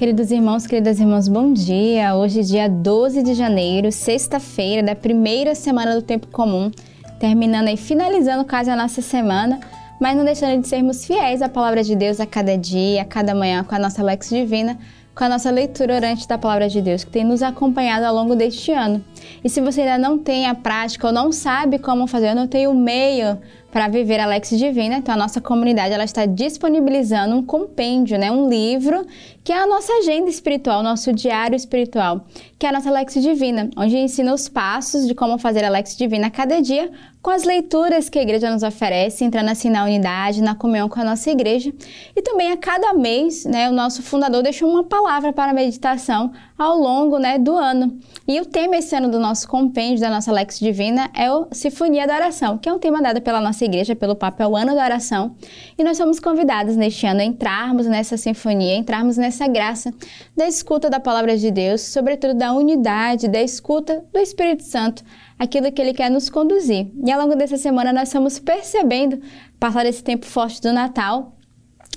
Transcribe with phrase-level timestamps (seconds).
[0.00, 2.14] Queridos irmãos, queridas irmãs, bom dia.
[2.16, 6.70] Hoje, dia 12 de janeiro, sexta-feira da primeira semana do tempo comum,
[7.18, 9.60] terminando e finalizando quase a nossa semana,
[10.00, 13.34] mas não deixando de sermos fiéis à palavra de Deus a cada dia, a cada
[13.34, 14.78] manhã com a nossa Lex Divina
[15.20, 18.34] com a nossa leitura orante da Palavra de Deus, que tem nos acompanhado ao longo
[18.34, 19.04] deste ano.
[19.44, 22.66] E se você ainda não tem a prática ou não sabe como fazer, não tem
[22.66, 23.38] o meio
[23.70, 28.30] para viver a Lex Divina, então a nossa comunidade ela está disponibilizando um compêndio, né,
[28.32, 29.06] um livro
[29.42, 32.26] que é a nossa agenda espiritual, nosso diário espiritual,
[32.58, 35.96] que é a nossa Lex Divina, onde ensina os passos de como fazer a Lex
[35.96, 36.90] Divina a cada dia
[37.22, 41.00] com as leituras que a igreja nos oferece, entrando assim na unidade, na comunhão com
[41.00, 41.70] a nossa igreja.
[42.16, 46.78] E também a cada mês, né, o nosso fundador deixou uma palavra para meditação ao
[46.78, 47.98] longo né, do ano.
[48.26, 52.06] E o tema esse ano do nosso compêndio, da nossa Lex Divina, é o Sinfonia
[52.06, 54.74] da Oração, que é um tema dado pela nossa igreja, pelo Papa, é o Ano
[54.74, 55.34] da Oração.
[55.76, 59.92] E nós somos convidados neste ano a entrarmos nessa sinfonia, entrarmos nessa graça
[60.36, 65.02] da escuta da palavra de Deus, sobretudo da unidade, da escuta do Espírito Santo
[65.38, 66.90] aquilo que Ele quer nos conduzir.
[67.04, 69.20] E ao longo dessa semana nós estamos percebendo,
[69.58, 71.34] passar esse tempo forte do Natal,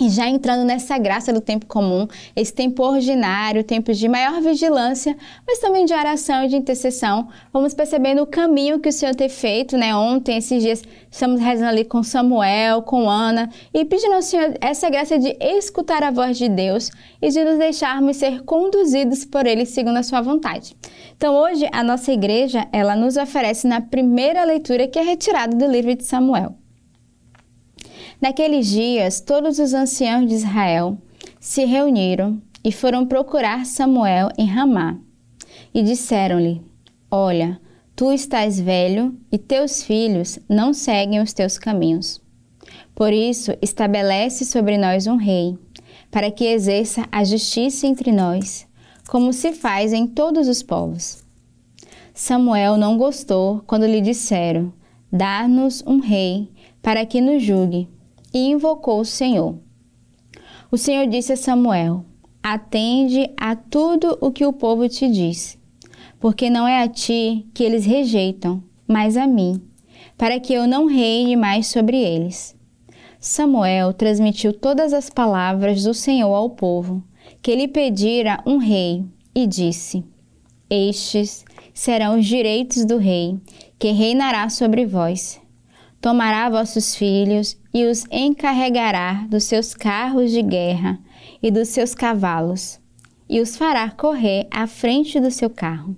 [0.02, 5.16] e já entrando nessa graça do tempo comum, esse tempo ordinário, tempos de maior vigilância,
[5.46, 9.30] mas também de oração e de intercessão, vamos percebendo o caminho que o Senhor tem
[9.30, 9.96] feito, né?
[9.96, 14.90] Ontem, esses dias, estamos rezando ali com Samuel, com Ana, e pedindo ao Senhor essa
[14.90, 16.90] graça de escutar a voz de Deus
[17.22, 20.76] e de nos deixarmos ser conduzidos por Ele segundo a sua vontade.
[21.16, 25.72] Então, hoje, a nossa igreja, ela nos oferece na primeira leitura que é retirada do
[25.72, 26.63] livro de Samuel.
[28.24, 30.98] Naqueles dias, todos os anciãos de Israel
[31.42, 34.98] se reuniram e foram procurar Samuel em Ramá.
[35.74, 36.62] E disseram-lhe:
[37.12, 37.60] Olha,
[37.94, 42.22] tu estás velho e teus filhos não seguem os teus caminhos.
[42.96, 45.58] Por isso, estabelece sobre nós um rei,
[46.10, 48.66] para que exerça a justiça entre nós,
[49.06, 51.22] como se faz em todos os povos.
[52.14, 54.72] Samuel não gostou quando lhe disseram:
[55.12, 56.50] Dá-nos um rei,
[56.82, 57.90] para que nos julgue
[58.34, 59.56] e invocou o Senhor.
[60.72, 62.04] O Senhor disse a Samuel:
[62.42, 65.58] Atende a tudo o que o povo te diz,
[66.20, 69.62] porque não é a ti que eles rejeitam, mas a mim,
[70.18, 72.56] para que eu não reine mais sobre eles.
[73.20, 77.04] Samuel transmitiu todas as palavras do Senhor ao povo,
[77.42, 79.06] que lhe pedira um rei,
[79.36, 80.04] e disse:
[80.70, 83.40] Estes serão os direitos do rei,
[83.78, 85.43] que reinará sobre vós
[86.04, 91.00] tomará vossos filhos e os encarregará dos seus carros de guerra
[91.42, 92.78] e dos seus cavalos,
[93.30, 95.96] e os fará correr à frente do seu carro.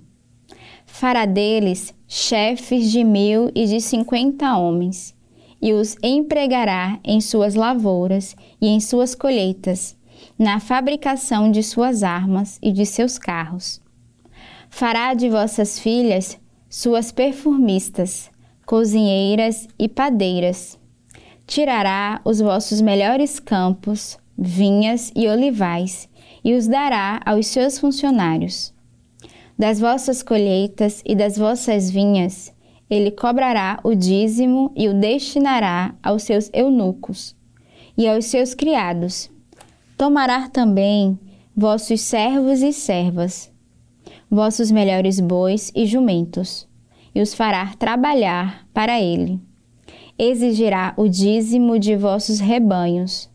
[0.86, 5.12] Fará deles chefes de mil e de cinquenta homens,
[5.60, 9.96] e os empregará em suas lavouras e em suas colheitas,
[10.38, 13.82] na fabricação de suas armas e de seus carros.
[14.70, 16.38] Fará de vossas filhas
[16.70, 18.30] suas perfumistas,
[18.66, 20.76] cozinheiras e padeiras.
[21.46, 26.08] Tirará os vossos melhores campos, vinhas e olivais,
[26.44, 28.74] e os dará aos seus funcionários.
[29.56, 32.52] Das vossas colheitas e das vossas vinhas,
[32.90, 37.34] ele cobrará o dízimo e o destinará aos seus eunucos
[37.96, 39.30] e aos seus criados.
[39.96, 41.18] Tomará também
[41.56, 43.50] vossos servos e servas,
[44.28, 46.68] vossos melhores bois e jumentos
[47.16, 49.40] e os fará trabalhar para ele.
[50.18, 53.30] Exigirá o dízimo de vossos rebanhos,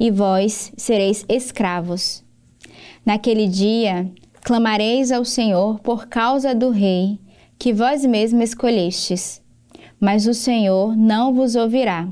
[0.00, 2.24] e vós sereis escravos.
[3.06, 4.10] Naquele dia
[4.42, 7.20] clamareis ao Senhor por causa do rei
[7.56, 9.40] que vós mesmos escolhestes,
[10.00, 12.08] mas o Senhor não vos ouvirá.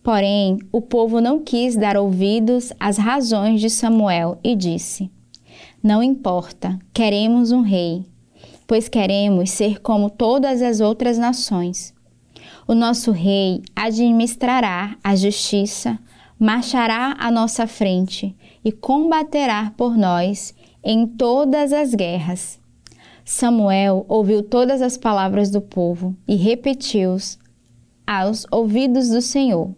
[0.00, 5.10] Porém, o povo não quis dar ouvidos às razões de Samuel e disse:
[5.82, 8.04] Não importa, queremos um rei
[8.70, 11.92] pois queremos ser como todas as outras nações.
[12.68, 15.98] O nosso rei administrará a justiça,
[16.38, 18.32] marchará à nossa frente
[18.64, 20.54] e combaterá por nós
[20.84, 22.60] em todas as guerras.
[23.24, 27.40] Samuel ouviu todas as palavras do povo e repetiu-os
[28.06, 29.74] aos ouvidos do Senhor.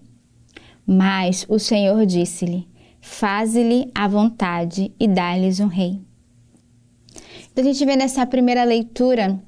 [0.86, 2.68] Mas o Senhor disse-lhe:
[3.00, 6.11] Faze-lhe a vontade e dá-lhes um rei.
[7.52, 9.38] Então a gente vê nessa primeira leitura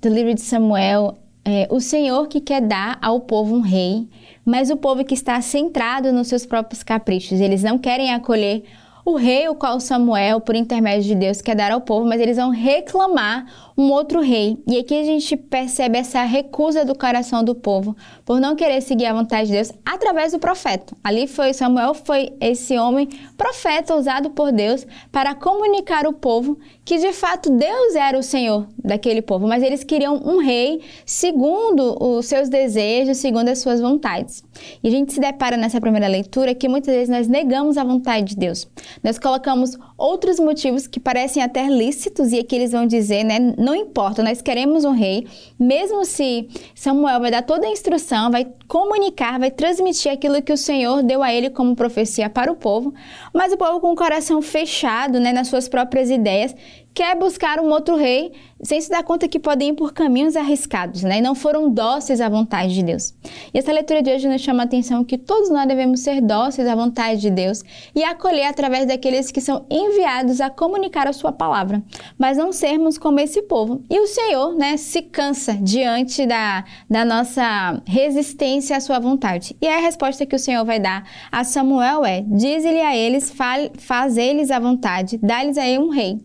[0.00, 4.08] do livro de Samuel é, o Senhor que quer dar ao povo um rei,
[4.44, 7.40] mas o povo que está centrado nos seus próprios caprichos.
[7.40, 8.64] Eles não querem acolher
[9.04, 12.36] o rei, o qual Samuel, por intermédio de Deus, quer dar ao povo, mas eles
[12.36, 14.62] vão reclamar um outro rei.
[14.66, 19.06] E aqui a gente percebe essa recusa do coração do povo por não querer seguir
[19.06, 20.96] a vontade de Deus através do profeta.
[21.02, 26.98] Ali foi Samuel, foi esse homem profeta usado por Deus para comunicar ao povo que
[26.98, 32.26] de fato Deus era o Senhor daquele povo, mas eles queriam um rei segundo os
[32.26, 34.42] seus desejos, segundo as suas vontades.
[34.82, 38.34] E a gente se depara nessa primeira leitura que muitas vezes nós negamos a vontade
[38.34, 38.68] de Deus.
[39.02, 43.72] Nós colocamos outros motivos que parecem até lícitos e aqui eles vão dizer, né, não
[43.72, 49.38] importa, nós queremos um rei, mesmo se Samuel vai dar toda a instrução, vai comunicar,
[49.38, 52.92] vai transmitir aquilo que o Senhor deu a ele como profecia para o povo,
[53.32, 56.52] mas o povo com o coração fechado, né, nas suas próprias ideias,
[56.92, 61.02] quer buscar um outro rei sem se dar conta que podem ir por caminhos arriscados,
[61.02, 61.18] né?
[61.18, 63.12] E não foram dóceis à vontade de Deus.
[63.52, 66.68] E essa leitura de hoje nos chama a atenção que todos nós devemos ser dóceis
[66.68, 67.64] à vontade de Deus
[67.94, 71.82] e acolher através daqueles que são enviados a comunicar a sua palavra,
[72.16, 73.82] mas não sermos como esse povo.
[73.90, 79.56] E o Senhor, né, se cansa diante da, da nossa resistência à sua vontade.
[79.60, 83.32] E a resposta que o Senhor vai dar a Samuel é: diz-lhe a eles,
[83.78, 86.20] faz eles a vontade, dá-lhes aí um rei.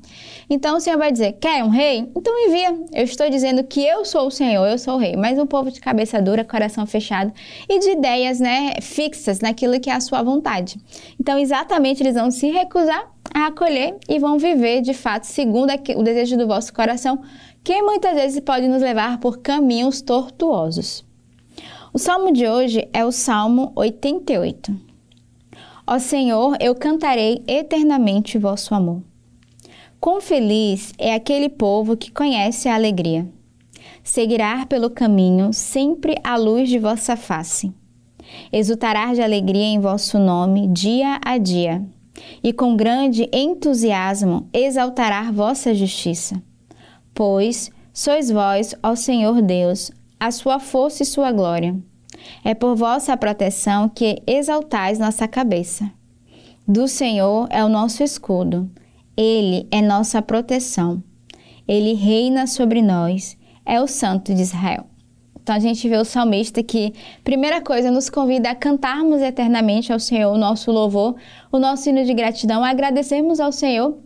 [0.50, 2.10] Então o Senhor vai dizer: quer um rei?
[2.16, 2.78] Então envia.
[2.94, 5.16] Eu estou dizendo que eu sou o Senhor, eu sou o rei.
[5.16, 7.32] Mas um povo de cabeça dura, coração fechado
[7.70, 10.80] e de ideias né, fixas naquilo que é a sua vontade.
[11.20, 16.04] Então, exatamente, eles vão se recusar a acolher e vão viver de fato segundo o
[16.04, 17.22] desejo do vosso coração,
[17.64, 21.06] que muitas vezes pode nos levar por caminhos tortuosos.
[21.94, 24.72] O salmo de hoje é o Salmo 88.
[25.86, 29.02] Ó Senhor, eu cantarei eternamente vosso amor.
[30.00, 33.28] Quão feliz é aquele povo que conhece a alegria.
[34.04, 37.74] Seguirá pelo caminho sempre à luz de vossa face.
[38.54, 41.84] Exultará de alegria em vosso nome dia a dia,
[42.44, 46.42] e com grande entusiasmo exaltará vossa justiça.
[47.14, 51.76] Pois sois vós, ó Senhor Deus, a sua força e sua glória.
[52.44, 55.90] É por vossa proteção que exaltais nossa cabeça.
[56.68, 58.70] Do Senhor é o nosso escudo
[59.18, 61.04] ele é nossa proteção.
[61.68, 63.36] Ele reina sobre nós.
[63.66, 64.86] É o Santo de Israel.
[65.42, 66.94] Então a gente vê o salmista que,
[67.24, 71.16] primeira coisa, nos convida a cantarmos eternamente ao Senhor o nosso louvor,
[71.52, 73.98] o nosso hino de gratidão, a agradecermos ao Senhor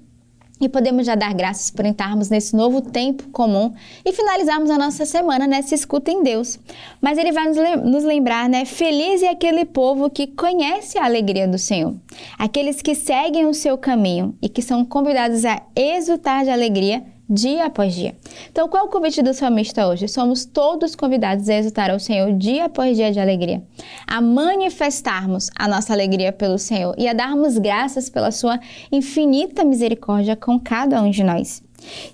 [0.62, 3.74] e podemos já dar graças por entrarmos nesse novo tempo comum
[4.06, 6.60] e finalizarmos a nossa semana nessa escuta em Deus.
[7.02, 8.64] Mas ele vai nos lembrar, né?
[8.64, 11.96] Feliz é aquele povo que conhece a alegria do Senhor.
[12.38, 17.66] Aqueles que seguem o seu caminho e que são convidados a exultar de alegria dia
[17.66, 18.14] após dia.
[18.52, 20.08] Então, qual é o convite do salmista hoje?
[20.10, 23.64] Somos todos convidados a exultar ao Senhor dia após dia de alegria,
[24.06, 28.60] a manifestarmos a nossa alegria pelo Senhor e a darmos graças pela sua
[28.92, 31.64] infinita misericórdia com cada um de nós.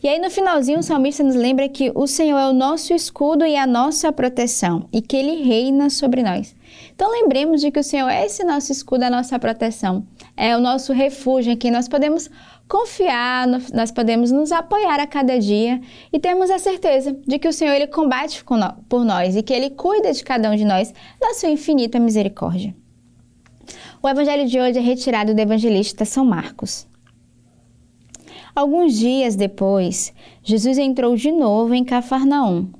[0.02, 3.46] E aí no finalzinho o salmista nos lembra que o Senhor é o nosso escudo
[3.46, 6.56] e a nossa proteção e que ele reina sobre nós.
[6.96, 10.06] Então lembremos de que o Senhor é esse nosso escudo, a nossa proteção,
[10.36, 12.30] é o nosso refúgio em que nós podemos
[12.68, 15.80] confiar, nós podemos nos apoiar a cada dia
[16.12, 18.44] e termos a certeza de que o Senhor ele combate
[18.90, 22.76] por nós e que ele cuida de cada um de nós da sua infinita misericórdia.
[24.02, 26.88] O evangelho de hoje é retirado do evangelista São Marcos.
[28.56, 30.14] Alguns dias depois,
[30.44, 32.72] Jesus entrou de novo em Cafarnaum.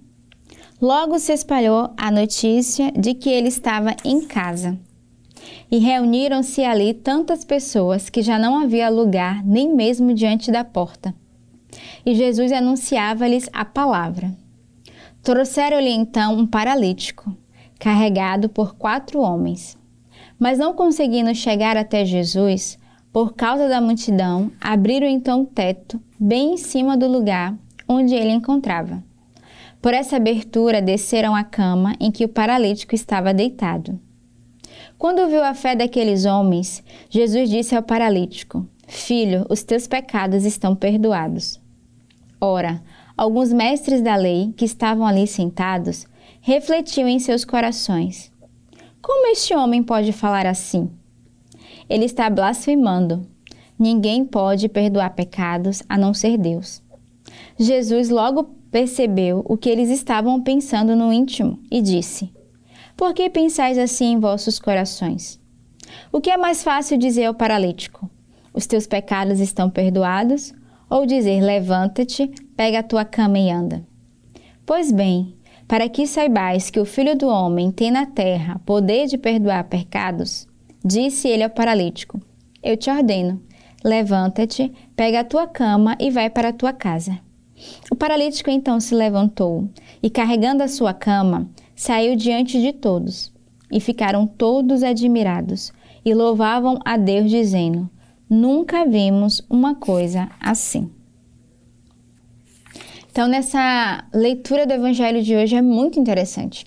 [0.82, 4.78] Logo se espalhou a notícia de que ele estava em casa.
[5.70, 11.14] E reuniram-se ali tantas pessoas que já não havia lugar nem mesmo diante da porta.
[12.06, 14.34] E Jesus anunciava-lhes a palavra.
[15.22, 17.36] Trouxeram-lhe então um paralítico,
[17.80, 19.78] carregado por quatro homens.
[20.40, 22.80] Mas não conseguindo chegar até Jesus,
[23.12, 27.58] por causa da multidão, abriram então o teto, bem em cima do lugar
[27.88, 29.04] onde ele encontrava.
[29.82, 34.00] Por essa abertura desceram a cama em que o paralítico estava deitado.
[34.98, 40.76] Quando viu a fé daqueles homens, Jesus disse ao paralítico: Filho, os teus pecados estão
[40.76, 41.62] perdoados.
[42.42, 42.82] Ora,
[43.16, 46.08] alguns mestres da lei que estavam ali sentados
[46.42, 48.32] refletiam em seus corações:
[49.00, 50.90] Como este homem pode falar assim?
[51.88, 53.22] Ele está blasfemando.
[53.78, 56.82] Ninguém pode perdoar pecados a não ser Deus.
[57.60, 62.32] Jesus logo percebeu o que eles estavam pensando no íntimo e disse:
[62.98, 65.40] por que pensais assim em vossos corações?
[66.12, 68.10] O que é mais fácil dizer ao paralítico?
[68.54, 70.54] Os teus pecados estão perdoados?
[70.90, 73.86] Ou dizer: Levanta-te, pega a tua cama e anda?
[74.66, 75.38] Pois bem,
[75.68, 80.48] para que saibais que o Filho do Homem tem na terra poder de perdoar pecados,
[80.84, 82.20] disse ele ao paralítico:
[82.64, 83.42] Eu te ordeno,
[83.84, 87.20] Levanta-te, pega a tua cama e vai para a tua casa.
[87.92, 89.70] O paralítico então se levantou
[90.02, 93.32] e, carregando a sua cama, saiu diante de todos.
[93.72, 95.72] E ficaram todos admirados
[96.04, 97.90] e louvavam a Deus, dizendo:
[98.30, 100.90] Nunca vimos uma coisa assim.
[103.12, 106.66] Então, nessa leitura do Evangelho de hoje é muito interessante.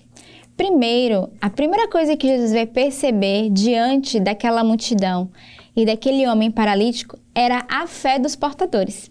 [0.55, 5.31] Primeiro, a primeira coisa que Jesus vai perceber diante daquela multidão
[5.75, 9.10] e daquele homem paralítico era a fé dos portadores.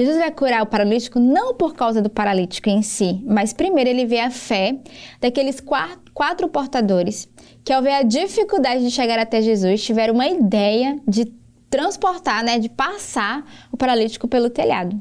[0.00, 4.06] Jesus vai curar o paralítico não por causa do paralítico em si, mas primeiro ele
[4.06, 4.78] vê a fé
[5.20, 7.28] daqueles quatro, portadores
[7.62, 11.26] que, ao ver a dificuldade de chegar até Jesus, tiveram uma ideia de
[11.68, 15.00] transportar, né, de passar o paralítico pelo telhado.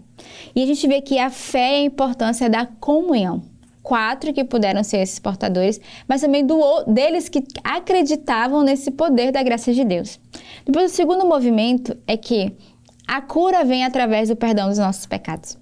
[0.55, 3.41] E a gente vê que a fé e a importância da comunhão.
[3.81, 9.41] Quatro que puderam ser esses portadores, mas também do, deles que acreditavam nesse poder da
[9.41, 10.19] graça de Deus.
[10.65, 12.55] Depois, o segundo movimento é que
[13.09, 15.57] a cura vem através do perdão dos nossos pecados.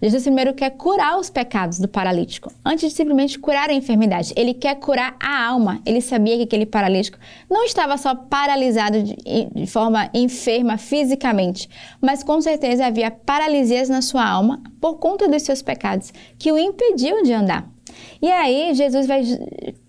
[0.00, 4.32] Jesus primeiro quer curar os pecados do paralítico, antes de simplesmente curar a enfermidade.
[4.36, 5.80] Ele quer curar a alma.
[5.84, 7.18] Ele sabia que aquele paralítico
[7.50, 9.16] não estava só paralisado de,
[9.52, 11.68] de forma enferma fisicamente,
[12.00, 16.58] mas com certeza havia paralisias na sua alma por conta dos seus pecados, que o
[16.58, 17.68] impediam de andar.
[18.20, 19.22] E aí Jesus vai,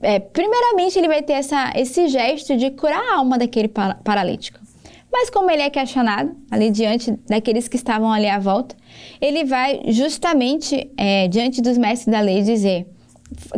[0.02, 3.68] é, primeiramente ele vai ter essa, esse gesto de curar a alma daquele
[4.04, 4.63] paralítico.
[5.14, 8.76] Mas como ele é questionado ali diante daqueles que estavam ali à volta,
[9.22, 12.88] ele vai justamente é, diante dos mestres da lei dizer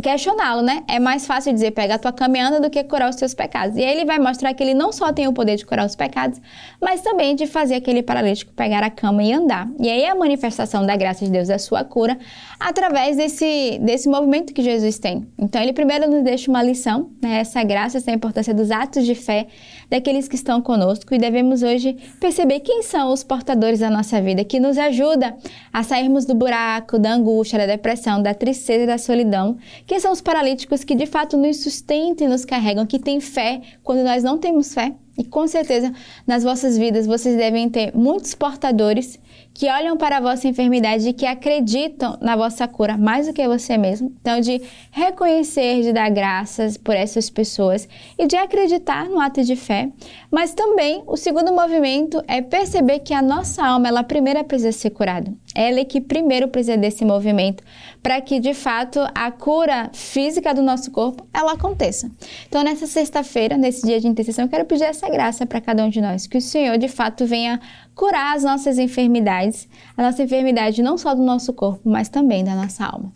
[0.02, 0.82] questioná-lo, né?
[0.88, 3.76] É mais fácil dizer pega a tua caminhada do que curar os teus pecados.
[3.76, 5.94] E aí ele vai mostrar que ele não só tem o poder de curar os
[5.94, 6.40] pecados,
[6.80, 9.68] mas também de fazer aquele paralítico pegar a cama e andar.
[9.78, 12.18] E aí a manifestação da graça de Deus é a sua cura
[12.58, 15.26] através desse, desse movimento que Jesus tem.
[15.38, 17.40] Então ele primeiro nos deixa uma lição, né?
[17.40, 19.46] Essa graça, essa importância dos atos de fé
[19.90, 24.44] daqueles que estão conosco e devemos hoje perceber quem são os portadores da nossa vida
[24.44, 25.36] que nos ajuda
[25.72, 29.56] a sairmos do buraco, da angústia, da depressão, da tristeza e da solidão
[29.86, 33.60] quem são os paralíticos que de fato nos sustentam e nos carregam, que têm fé
[33.82, 34.94] quando nós não temos fé?
[35.18, 35.92] E com certeza
[36.26, 39.18] nas vossas vidas vocês devem ter muitos portadores
[39.58, 43.46] que olham para a vossa enfermidade e que acreditam na vossa cura mais do que
[43.48, 44.12] você mesmo.
[44.20, 49.56] Então, de reconhecer, de dar graças por essas pessoas e de acreditar no ato de
[49.56, 49.88] fé.
[50.30, 54.90] Mas também o segundo movimento é perceber que a nossa alma, ela primeiro precisa ser
[54.90, 55.32] curada.
[55.54, 57.64] Ela é que primeiro precisa desse movimento
[58.02, 62.10] para que de fato a cura física do nosso corpo ela aconteça.
[62.46, 65.88] Então, nessa sexta-feira, nesse dia de intercessão, eu quero pedir essa graça para cada um
[65.88, 67.60] de nós, que o Senhor de fato venha
[67.94, 72.54] curar as nossas enfermidades, a nossa enfermidade não só do nosso corpo, mas também da
[72.54, 73.12] nossa alma.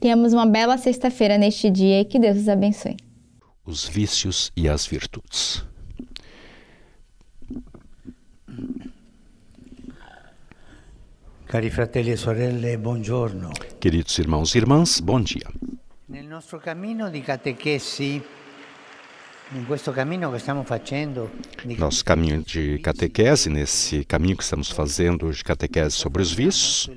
[0.00, 2.96] Tenhamos uma bela sexta-feira neste dia e que Deus os abençoe.
[3.64, 5.64] Os vícios e as virtudes.
[11.46, 13.50] Cari fratelli e sorelle, buongiorno.
[13.80, 15.48] Queridos irmãos e irmãs, bom dia.
[16.08, 18.22] Nel nostro cammino di catechesi
[21.78, 26.90] nosso caminho de catequese, nesse caminho que estamos fazendo de catequese sobre os vícios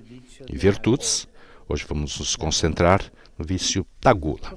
[0.50, 1.30] e virtudes,
[1.70, 3.02] hoje vamos nos concentrar
[3.38, 4.54] no vício da gula.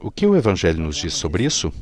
[0.00, 1.72] O que o Evangelho nos diz sobre isso?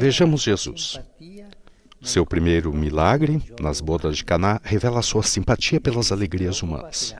[0.00, 0.98] Vejamos Jesus.
[2.02, 7.14] Seu primeiro milagre, nas bodas de Caná, revela sua simpatia pelas alegrias humanas.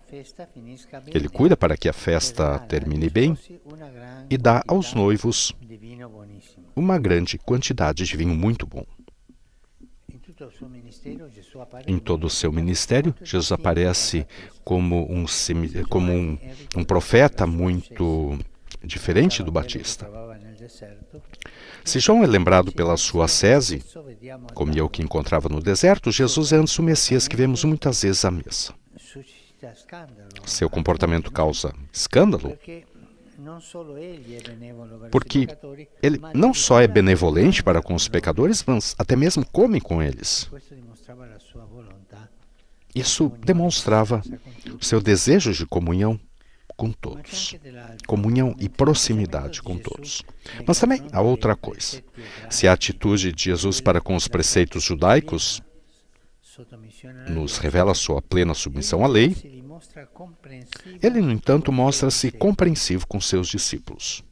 [1.12, 3.36] Ele cuida para que a festa termine bem
[4.30, 5.52] e dá aos noivos
[6.74, 8.84] uma grande quantidade de vinho muito bom.
[11.86, 14.26] Em todo o seu ministério, Jesus aparece
[14.62, 15.24] como um,
[15.88, 16.38] como um,
[16.76, 18.38] um profeta muito
[18.84, 20.08] diferente do Batista.
[21.84, 23.82] Se João é lembrado pela sua sese,
[24.54, 28.24] comia o que encontrava no deserto, Jesus é antes o Messias que vemos muitas vezes
[28.24, 28.74] à mesa.
[30.44, 32.56] Seu comportamento causa escândalo
[35.10, 35.48] porque
[36.02, 40.50] ele não só é benevolente para com os pecadores, mas até mesmo come com eles.
[42.94, 44.22] Isso demonstrava
[44.80, 46.18] o seu desejo de comunhão
[46.76, 47.56] com todos.
[48.06, 50.22] Comunhão e proximidade com todos.
[50.66, 52.02] Mas também há outra coisa.
[52.50, 55.62] Se a atitude de Jesus para com os preceitos judaicos
[57.28, 59.34] nos revela sua plena submissão à lei,
[61.02, 64.24] ele, no entanto, mostra-se compreensivo com seus discípulos.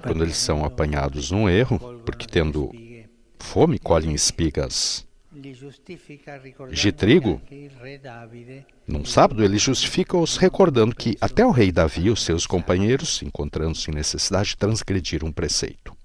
[0.00, 2.70] Quando eles são apanhados num erro, porque tendo
[3.38, 5.04] fome colhem espigas
[6.72, 7.40] de trigo,
[8.86, 13.90] num sábado, ele justifica-os recordando que até o rei Davi e os seus companheiros, encontrando-se
[13.90, 15.96] em necessidade, transgrediram um preceito.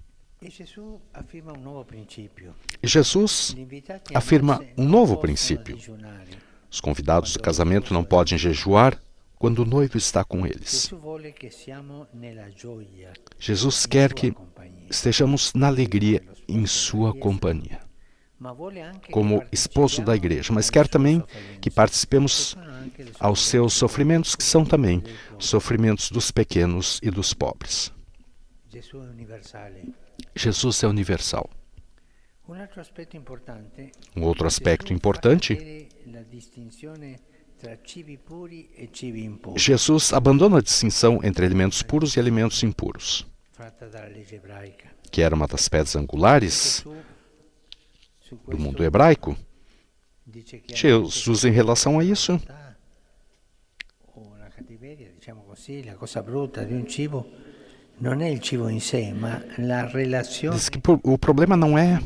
[2.82, 3.56] E Jesus
[4.14, 5.78] afirma um novo princípio.
[6.70, 9.00] Os convidados do casamento não podem jejuar
[9.38, 10.92] quando o noivo está com eles.
[13.40, 14.34] Jesus quer que
[14.90, 17.80] estejamos na alegria em sua companhia,
[19.12, 21.24] como esposo da igreja, mas quer também
[21.60, 22.56] que participemos
[23.20, 25.04] aos seus sofrimentos, que são também
[25.40, 27.92] sofrimentos dos pequenos e dos pobres.
[30.36, 31.50] Jesus é universal.
[34.16, 35.88] Um outro aspecto importante?
[39.58, 43.26] Jesus abandona a distinção entre alimentos puros e alimentos impuros,
[45.12, 46.86] que era uma das pedras angulares
[48.48, 49.36] do mundo hebraico.
[50.74, 52.40] Jesus, em relação a isso,
[60.52, 62.00] diz que o problema não é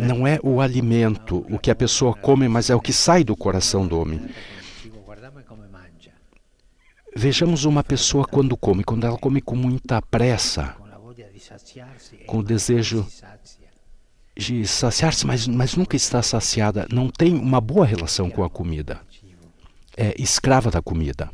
[0.00, 3.36] Não é o alimento, o que a pessoa come, mas é o que sai do
[3.36, 4.28] coração do homem.
[7.16, 10.76] Vejamos uma pessoa quando come, quando ela come com muita pressa,
[12.26, 13.06] com o desejo
[14.36, 19.00] de saciar-se, mas, mas nunca está saciada, não tem uma boa relação com a comida,
[19.96, 21.30] é escrava da comida.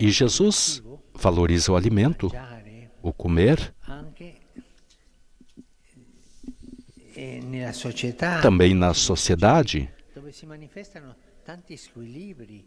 [0.00, 0.82] E Jesus
[1.14, 2.30] valoriza o alimento
[3.02, 3.74] o comer,
[8.42, 9.90] também na sociedade,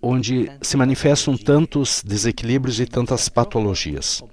[0.01, 4.23] onde se manifestam tantos desequilíbrios e tantas patologias.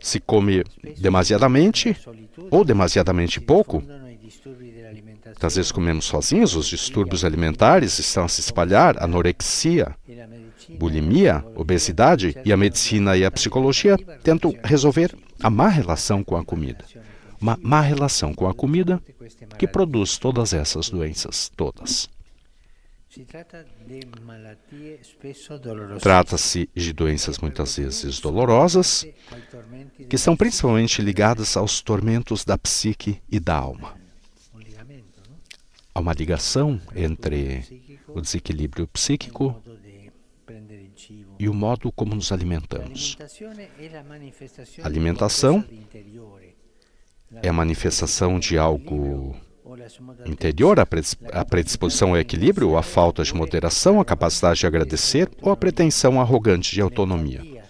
[0.00, 0.64] Se come
[0.98, 1.96] demasiadamente
[2.50, 3.82] ou demasiadamente pouco,
[5.40, 9.96] às vezes comemos sozinhos, os distúrbios alimentares estão a se espalhar, anorexia,
[10.78, 16.44] bulimia, obesidade, e a medicina e a psicologia tentam resolver a má relação com a
[16.44, 16.84] comida.
[17.40, 19.02] Uma má relação com a comida
[19.58, 22.08] que produz todas essas doenças, todas.
[26.00, 29.06] Trata-se de doenças muitas vezes dolorosas,
[30.08, 34.00] que são principalmente ligadas aos tormentos da psique e da alma.
[35.94, 39.62] Há uma ligação entre o desequilíbrio psíquico
[41.38, 43.18] e o modo como nos alimentamos.
[44.82, 45.62] A alimentação
[47.42, 49.36] é a manifestação de algo
[50.26, 55.56] interior, a predisposição ao equilíbrio, a falta de moderação, a capacidade de agradecer ou a
[55.56, 57.62] pretensão arrogante de autonomia.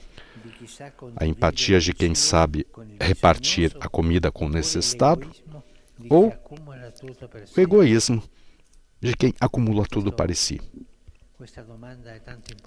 [1.17, 2.67] A empatia de quem sabe
[3.01, 5.31] repartir a comida com o necessitado
[6.09, 6.33] ou
[7.57, 8.23] o egoísmo
[9.01, 10.61] de quem acumula tudo para si.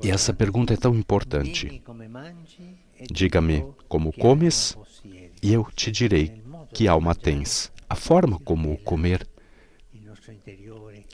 [0.03, 1.81] E essa pergunta é tão importante.
[3.09, 4.77] Diga-me como comes,
[5.41, 6.43] e eu te direi
[6.73, 7.71] que alma tens.
[7.89, 9.27] A forma como o comer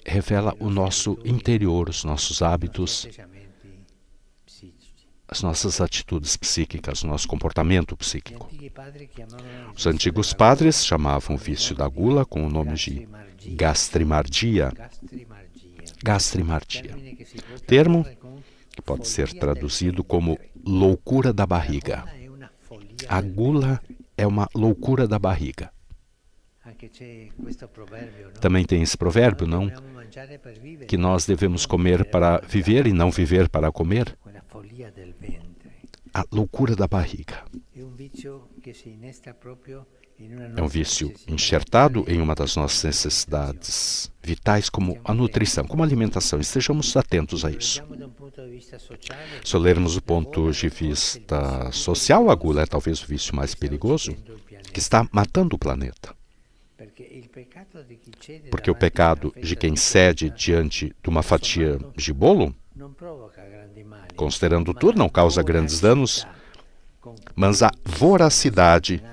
[0.05, 3.07] revela o nosso interior, os nossos hábitos,
[5.27, 8.49] as nossas atitudes psíquicas, o nosso comportamento psíquico.
[9.75, 13.07] Os antigos padres chamavam o vício da gula com o nome de
[13.55, 14.71] gastrimardia
[16.03, 16.95] gastrimardia.
[17.67, 18.05] Termo
[18.69, 22.05] que pode ser traduzido como loucura da barriga.
[23.07, 23.81] A gula
[24.17, 25.71] é uma loucura da barriga.
[28.39, 29.71] Também tem esse provérbio, não?
[30.87, 34.17] Que nós devemos comer para viver e não viver para comer.
[36.13, 37.43] A loucura da barriga.
[40.55, 45.85] É um vício enxertado em uma das nossas necessidades vitais, como a nutrição, como a
[45.85, 46.39] alimentação.
[46.39, 47.81] Estejamos atentos a isso.
[49.43, 54.15] Se olharmos do ponto de vista social, a gula é talvez o vício mais perigoso,
[54.71, 56.15] que está matando o planeta.
[58.49, 62.55] Porque o pecado de quem cede diante de uma fatia de bolo,
[64.15, 66.25] considerando tudo, não causa grandes danos,
[67.35, 69.03] mas a voracidade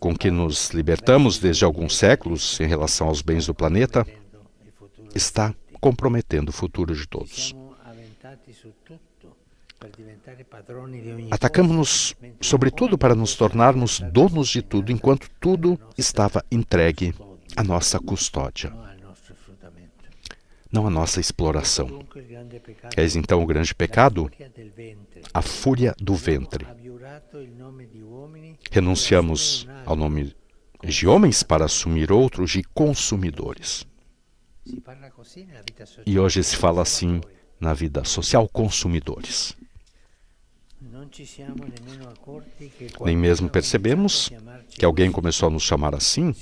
[0.00, 4.06] com que nos libertamos desde alguns séculos em relação aos bens do planeta
[5.14, 7.54] está comprometendo o futuro de todos.
[11.30, 17.14] Atacamos-nos, sobretudo, para nos tornarmos donos de tudo, enquanto tudo estava entregue
[17.56, 18.72] à nossa custódia.
[20.72, 22.04] não a nossa exploração.
[22.96, 24.30] Eis então o grande pecado,
[25.32, 26.66] a fúria do ventre.
[28.70, 30.34] Renunciamos ao nome
[30.82, 33.86] de homens para assumir outros de consumidores.
[36.04, 37.20] E hoje se fala assim
[37.60, 39.56] na vida social, consumidores.
[43.04, 44.30] Nem mesmo percebemos
[44.70, 46.34] que alguém começou a nos chamar assim.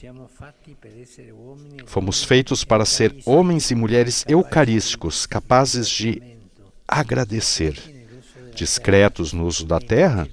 [1.86, 6.22] Fomos feitos para ser homens e mulheres eucarísticos, capazes de
[6.86, 7.78] agradecer,
[8.54, 10.28] discretos no uso da terra.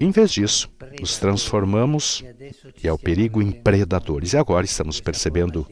[0.00, 0.70] Em vez disso,
[1.00, 2.24] nos transformamos
[2.82, 4.32] e ao perigo em predadores.
[4.32, 5.66] E agora estamos percebendo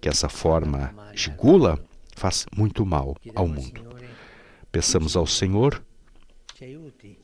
[0.00, 1.78] que essa forma de gula
[2.14, 3.87] faz muito mal ao mundo.
[4.70, 5.82] Peçamos ao Senhor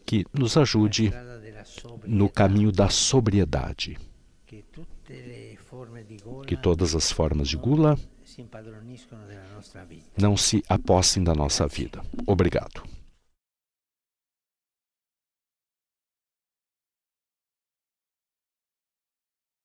[0.06, 1.12] que nos ajude
[2.06, 3.98] no caminho da sobriedade,
[6.46, 7.98] que todas as formas de gula
[10.16, 12.02] não se apossem da nossa vida.
[12.26, 12.93] Obrigado.